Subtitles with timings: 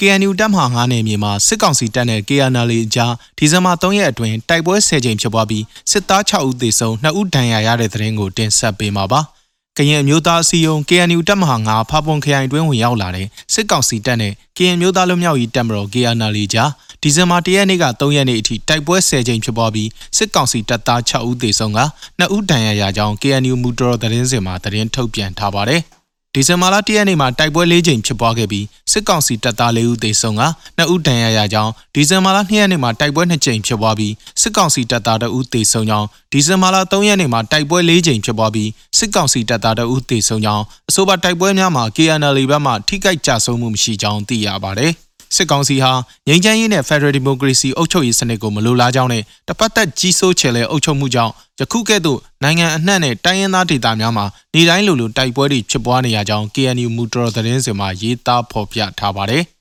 [0.00, 9.20] KNU တပ်မဟာ9နယ်မြေမှာစစ်ကောင်စီတပ်နဲ့ KNL အကြားဒီဇင်ဘာ3ရက်အတွင်းတိုက်ပွဲ10ကြိမ်ဖြစ်ပွားပြီးစစ်သား6ဦးသေဆုံး2ဦးဒဏ်ရာရတဲ့သတင်းကိုတင်ဆက်ပေးမှာပါ။
[9.76, 16.70] ကရင်အမျိုးသားအစည်းအရုံး KNU တပ်မဟာ9ဖာပွန်ခရိုင်တွင်းဝင်ရောက်လာတဲ့စစ်ကောင်စီတပ်နဲ့ကရင်မျိုးသားလူမျိုးရေးတပ်မတော် KNL ကြား
[17.02, 21.80] ဒီဇင်ဘာ1ရက်နေ့က3ရက်နေ့အထိတိုက်ပွဲ10ကြိမ်ဖြစ်ပွားပြီးစစ်ကောင်စီတပ်သား6ဦးသေဆုံးက
[22.20, 25.82] 2ဦးဒဏ်ရာရကြောင်း KNU မူတော်သတင်းစင်မှာသတင်းထုတ်ပြန်ထားပါတယ်။
[26.38, 30.42] ဒီဇင်ဘာလ၁ရက်နေ့မှာတိုက်ပွဲ၄ကြိမ်ဖြစ်ပွားခဲ့ပြီးစစ်ကောင်စီတပ်သား၄ဦးသေဆုံးက
[30.78, 44.94] 2ဦးဒဏ်ရာရကြောင်းဒီဇင်ဘာလ2ရက်နေ့မှာတိုက်ပွဲ2ကြိမ်ဖြစ်ပွားပြီးစစ်ကောင်စီတပ်သား2ဦးသေဆုံးကြောင်းဒီဇင်ဘာလ3ရက်နေ့မှာတိုက်ပွဲ၄ကြိမ်ဖြစ်ပွားပြီးစစ်ကောင်စီတပ်သား2ဦးသေဆုံးကြောင်းအဆိုပါတိုက်ပွဲများမှာ KNL ဘက်မှထိခိုက်ကြဆုံးမှုမရှိကြောင်းသိရပါတယ်။
[45.34, 45.92] စစ်ကောင်စီဟာ
[46.28, 59.44] ငြိမ်းချမ်းရေးနဲ့ Federal Democracy အုပ်ချုပ်ရေးစနစ်ကိုမလိုလားကြောင်းနဲ့တပတ်သက်ကြီးစိုးချယ်လဲအုပ်ချုပ်မှုကြောင့်ယခုကဲ့သို့နိုင်ငံအနှံ့နဲ့တိုင်းရင်းသားဒေသများမှာနေတိုင်းလိုလိုတိုက်ပွဲတွေဖြစ်ပွားနေရကြောင်း KNU မူတော်သတင်းစင်မှာရေးသားဖော်ပြထားပါတယ်။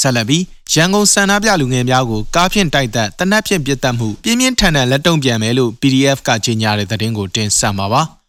[0.00, 8.02] ဆက်လက်ပြီးရန်ကုန်စန္ဒပြလူငယ်များကိုကားဖြင့်တိုက်သက်တနက်ဖြင့်ပြစ်တက်မှုပြင်းပြင်းထန်ထန်လက်တုံ့ပြန်မယ်လို့ PDF ကကြေညာတဲ့သတင်းကိုတင်ဆက်မှာပါ။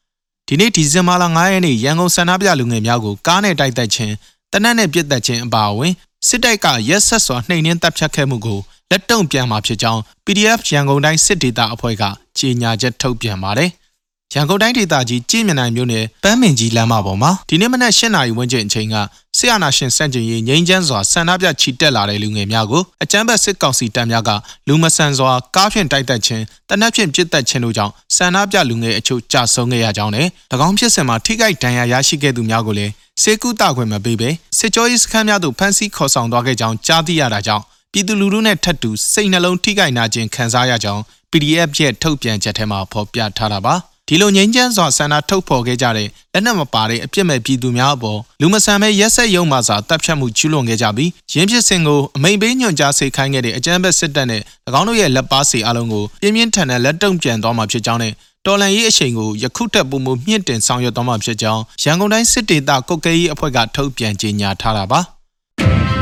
[0.50, 4.14] ဒီနေ့ဒီဇင်ဘာလ9ရက်နေ့ရန်ကုန်စန္ဒပြလူငယ်များကိုကားနဲ့တိုက်သက်ခြင်း
[4.52, 5.94] တနက်နဲ့ပြစ်တက်ခြင်းအပါအဝင်
[6.28, 8.60] စစ်တိုက်ကရက်ဆက်စွာနှိမ်နင်းတပ်ဖြတ်ခဲ့မှုကို
[8.92, 12.04] လက်တုံ့ပြန်မှာဖြစ်ကြောင်း PDF ရန်ကုန်တိုင်းစစ်ဒေသအဖွဲ့က
[12.38, 13.70] ကြေညာချက်ထုတ်ပြန်ပါတယ်။
[14.34, 18.96] ရန်ကုန်တိုင်းဒေသကြီးကြည်မြနိုင်မြို့နယ်ပန်းမင်ကြီးလမ်းမပေါ်မှာဒီနေ့မနက်၈နာရီဝန်းကျင်အချိန်က
[19.38, 24.30] ဆရာနာရှင်စန့်ကျင်ရေးငိမ့်ချမ်းစွာဆန္ဒပြချီတက်လာတဲ့လူငယ်များကိုအကြမ်းဖက်စစ်ကောင်စီတပ်များက
[24.68, 30.28] လူမဆန်စွာကားဖြင့်တိုက်တက်ခြင်းတနက်ဖြင့်ပစ်တက်ခြင်းတို့ကြောင့်ဆန္ဒပြလူငယ်အချို့ကြာဆုံးခဲ့ရကြောင်းနဲ့၎
[30.68, 41.02] င်းဖြစ်စဉ်မှာထိခိုက်ဒဏ်ရာရရှိခဲ့သူများကိုလည်းစေကူတာခွင့်မပေးဘဲစစ်ကြောရေးစခန်းများသို့ဖမ်းဆီးခေါ်ဆောင်သွားခဲ့ကြောင်းကြားသိရတာကြောင့်ပြည်သူလူထုနဲ့ထပ်တူစိတ်နှလုံးထိခိုက်နာခြင်းခံစားရကြောင်း
[41.32, 43.76] PDF ရဲ့ထုတ်ပြန်ချက်ထဲမှာဖော်ပြထားတာပါ။
[44.10, 54.42] ဒီလိုငြိမ်းချမ်းစွာဆန္ဒထုတ်ဖော်ခဲ့ကြတဲ့လက်နက်မပါတဲ့အပြစ်မဲ့ပြည်သူများအပေါ်လူမဆန်ပဲရက်ဆက်ရုံမှစာတပ်ဖြတ်မှုကျူးလွန်ခဲ့ကြပြီးရင်းဖြစ်စဉ်ကိုအမိန်ပေးညွှန်ကြားစေခိုင်းခဲ့တဲ့အကြမ်းဖက်စစ်တပ်နဲ့၎
[54.80, 58.14] င်းတို့ရဲ့လက်ပါစီအလုံးကိုပြင်းပြင်းထန်ထန်လက်တုံ့ပြန်သွားမှာဖြစ်ကြောင်းနဲ့
[58.46, 65.02] တော်လန်ရေးအချိန်ကိုယခုထက်ပိုမိုမြင့်တင်ဆောင်ရွက်သွားမှာဖြစ်ကြောင်းရန်ကုန်တိုင်းစစ်ဒေသကုတ်ကဲရေးအဖွဲ့ကထုတ်ပြန်ကြေညာထားတာပါ။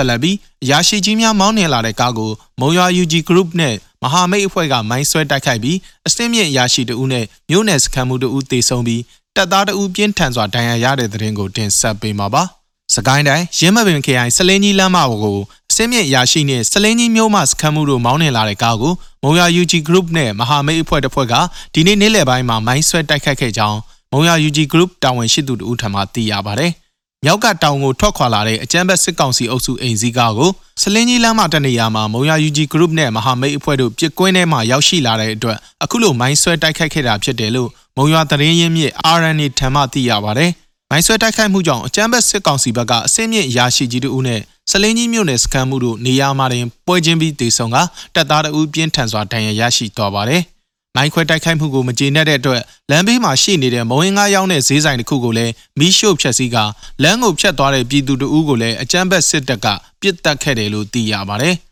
[0.00, 2.30] ဆက်လက်ပြီးအရာရှိကြီးများမောင်းနှင်လာတဲ့ကားကို
[2.60, 9.02] မုံရွာ UG Group နဲ့မဟာမိတ်အဖွဲ့ကမိုင်းဆွဲတိုက်ခိုက်ပြီးအစင်းမြင့်အရာရှိတဦးနဲ့မြို့နယ်စခန်းမှုတဦးတေဆုံးပြီး
[9.36, 12.42] တပ်သားတဦးပြင်းထန်စွာဒဏ်ရာရတဲ့တဲ့ရင်ကိုတင်ဆက်ပေးမှာပါ။
[12.94, 15.38] စကိုင်းတိုင်းရင်းမပင်ခရိုင်စလင်းကြီးလမ်းမပေါ်ကို
[15.70, 21.34] အစင်းမြင့်အရာရှိနဲ့စလင်းကြီးမြို့မှစခန်းမှုတို့မောင်းနှင်လာတဲ့ကားကိုမုံရွာ UG Group နဲ့မဟာမိတ်အဖွဲ့တစ်ဖွဲ့က
[21.74, 23.78] ဒီနေ့နေ့လယ်ပိုင်းမှာမိုင်းဆွဲတိုက်ခိုက်ခဲ့ကြောင်း
[24.12, 26.68] မုံရွာ UG Group တာဝန်ရှိသူတို့ထံမှသိရပါဗျ။
[27.24, 30.50] မြောက်ကတောင်ကိုထွက်ခွာလာတဲ့အကြမ်းဖက်စစ်ကောင်စီအုပ်စုအိမ်စည်းကားကို
[30.80, 40.46] စလင်းကြီးလမ်းမတနေရာမှာမုံရ UG Group နဲ့မဟာမိတ်အဖွဲ့တို့ပြစ်ကွင်းထဲမှာရောက်ရှိလာတဲ့အတွက်အခုလိုမိုင်းဆွဲတိုက်ခိုက်ခဲ့တာဖြစ်တယ်လို့မုံရသတင်းရင်းမြစ် RNA ထံမှသိရပါဗျ။
[40.90, 47.76] မိုင်းဆွဲတိုက်ခိုက်မှုကြောင့်အကြမ်းဖက်စစ်ကောင်စီဘက်ကအစင်းမြင့်ရာရှိကြီးတို့နဲ့စလင်းကြီးမြို့နယ်စခန်းမှုတို့နေရာမှာတင်ပွဲချင်းပြီးတေဆုံက
[48.14, 50.42] တပ်သားတအူးပြင်းထန်စွာဒဏ်ရာရရှိသွားပါတယ်။
[50.96, 56.56] မိုင်းခွဲတိုက်ခိုက်မှုကိုမကျေနပ်တဲ့အတွက်လမ်းဘေးမှာရှိနေတဲ့မုံရင်ငါးရောင်းတဲ့ဈေးဆိုင်တစ်ခုကိုလည်းမီးရှို့ဖျက်ဆီးက
[57.02, 59.66] လမ်းကိုဖျက်သွားတဲ့ပြည်သူတို့ကိုလည်းအကြမ်းဖက်စစ်တပ်က
[60.00, 61.56] ပစ်တက်ခဲ့တယ်လို့သိရပါတယ်။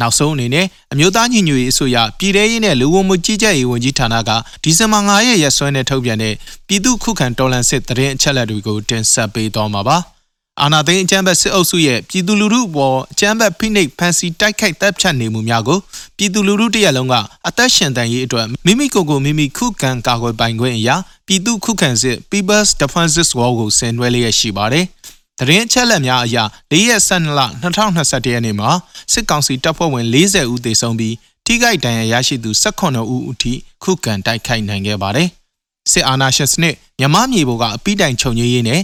[0.00, 4.30] နောက်ဆုံးအနေနဲ့အမျိုးသားညီညွတ်ရေးအစိုးရပြည်ထရေးနဲ့လူဝင်မှုကြီးကြပ်ရေးဝန်ကြီးဌာနက
[4.62, 6.34] ဒီဇင်ဘာ9ရက်ရက်စွဲနဲ့ထုတ်ပြန်တဲ့
[6.66, 9.98] ပြည်သူ့ခုခံတော်လှန်စစ်တရင်အချက်အလက်တွေကိုတင်ဆက်ပေးသွားမှာပါ။
[10.62, 15.78] အာနာသိန်းအကြမ်းဖက်စစ်အုပ်စုရဲ့ပြည်သူလူထုပေါ်အကြမ်းဖက်ဖိနှိပ်ဖန်ဆီးတိုက်ခိုက်တပ်ဖြတ်နေမှုများကို
[16.16, 17.14] ပြည်သူလူထုတရက်လုံးက
[17.48, 24.84] အသက်ရှင်တန်ရေးအတွက်မိမိကိုယ်ကိုမိမိခုခံကာကွယ်ပိုင်ခွင့်အရာပြည်သူခုခံစစ် People's Defenses War ကိုဆင်နွှဲလျက်ရှိပါတယ်။
[25.38, 26.36] တရင်အချက်လက်များအရ
[26.72, 28.70] ၄ရက်12လ2021ရက်နေ့မှာ
[29.12, 31.14] စစ်ကောင်စီတပ်ဖွဲ့ဝင်40ဦးသေဆုံးပြီး
[31.46, 33.52] ထိခိုက်ဒဏ်ရာရရှိသူ18ဦးအထိ
[33.82, 35.28] ခုခံတိုက်ခိုက်နိုင်ခဲ့ပါတယ်။
[35.92, 38.80] စစ်အာဏာရှင်စနစ်မြမမြေပေါ်ကအပိတိုင်ချုပ်ငြိမ်းရေးနဲ့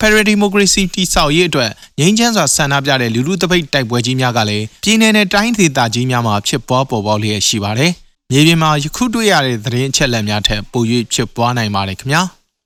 [0.00, 7.92] ဖက်ဒရယ်ဒီမိုကရေစီတည်ဆောက်ရေးအတွက်ငြိမ်းချမ်းစွာဆန္ဒပြတဲ့လူလူတပိတ်တိုက်ပွဲကြီးများကလည်းပြည်내နဲ့တိုင်းဒေသကြီးများမှာဖြစ်ပွားပေါ်ပေါက်လျက်ရှိပါတယ်။
[8.30, 12.22] မြေပြင်မှာယခုတွေ့ရတဲ့သတင်းအချက်အလက်များထက်ပို၍ဖြစ်ပွားနိုင်ပါတယ်ခင်ဗျာ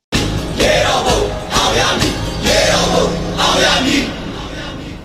[0.61, 1.19] ။ရေတော်ဘုံ
[1.55, 2.15] အောင်ရမည်
[2.47, 3.07] ရေတော်ဘုံ
[3.41, 4.12] အောင်ရမည်